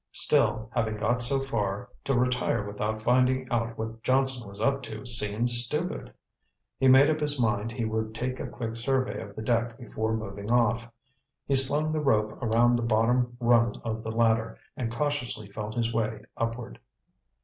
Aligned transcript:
Still, 0.13 0.71
having 0.73 0.97
got 0.97 1.21
so 1.21 1.39
far, 1.41 1.87
to 2.05 2.15
retire 2.17 2.65
without 2.65 3.03
finding 3.03 3.47
out 3.51 3.77
what 3.77 4.01
Johnson 4.01 4.47
was 4.49 4.59
up 4.59 4.81
to 4.81 5.05
seemed 5.05 5.51
stupid. 5.51 6.11
He 6.79 6.87
made 6.87 7.07
up 7.11 7.19
his 7.19 7.39
mind 7.39 7.71
he 7.71 7.85
would 7.85 8.15
take 8.15 8.39
a 8.39 8.47
quick 8.47 8.75
survey 8.75 9.21
of 9.21 9.35
the 9.35 9.43
deck 9.43 9.77
before 9.77 10.17
moving 10.17 10.49
off. 10.51 10.91
He 11.47 11.53
slung 11.53 11.91
the 11.91 11.99
rope 11.99 12.31
around 12.41 12.77
the 12.77 12.81
bottom 12.81 13.37
rung 13.39 13.75
of 13.85 14.01
the 14.01 14.09
ladder, 14.09 14.57
and 14.75 14.91
cautiously 14.91 15.51
felt 15.51 15.75
his 15.75 15.93
way 15.93 16.23
upward. 16.35 16.79